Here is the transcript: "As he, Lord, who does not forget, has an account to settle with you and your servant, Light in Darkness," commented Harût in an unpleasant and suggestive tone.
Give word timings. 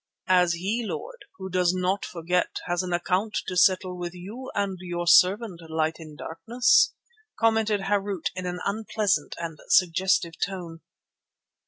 "As 0.29 0.53
he, 0.53 0.83
Lord, 0.83 1.19
who 1.37 1.47
does 1.47 1.75
not 1.75 2.05
forget, 2.05 2.55
has 2.65 2.81
an 2.81 2.91
account 2.91 3.37
to 3.47 3.55
settle 3.55 3.99
with 3.99 4.15
you 4.15 4.49
and 4.55 4.79
your 4.81 5.05
servant, 5.05 5.61
Light 5.69 5.97
in 5.99 6.15
Darkness," 6.15 6.95
commented 7.39 7.81
Harût 7.81 8.31
in 8.33 8.47
an 8.47 8.61
unpleasant 8.65 9.35
and 9.37 9.59
suggestive 9.67 10.33
tone. 10.43 10.81